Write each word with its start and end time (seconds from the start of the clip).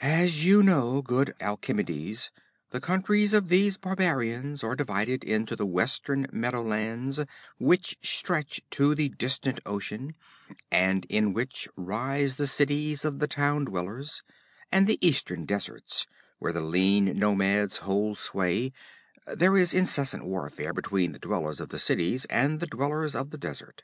As 0.00 0.46
you 0.46 0.62
know, 0.62 1.02
good 1.02 1.34
Alcemides, 1.42 2.30
the 2.70 2.80
countries 2.80 3.34
of 3.34 3.50
these 3.50 3.76
barbarians 3.76 4.64
are 4.64 4.74
divided 4.74 5.22
into 5.22 5.54
the 5.54 5.66
western 5.66 6.26
meadowlands 6.32 7.20
which 7.58 7.98
stretch 8.00 8.62
to 8.70 8.94
the 8.94 9.10
distant 9.10 9.60
ocean, 9.66 10.14
and 10.72 11.04
in 11.10 11.34
which 11.34 11.68
rise 11.76 12.36
the 12.36 12.46
cities 12.46 13.04
of 13.04 13.18
the 13.18 13.26
town 13.28 13.66
dwellers, 13.66 14.22
and 14.72 14.86
the 14.86 14.96
eastern 15.06 15.44
deserts, 15.44 16.06
where 16.38 16.54
the 16.54 16.62
lean 16.62 17.18
nomads 17.18 17.76
hold 17.84 18.16
sway; 18.16 18.72
there 19.26 19.54
is 19.54 19.74
incessant 19.74 20.24
warfare 20.24 20.72
between 20.72 21.12
the 21.12 21.18
dwellers 21.18 21.60
of 21.60 21.68
the 21.68 21.78
cities 21.78 22.24
and 22.30 22.60
the 22.60 22.66
dwellers 22.66 23.14
of 23.14 23.28
the 23.28 23.36
desert. 23.38 23.82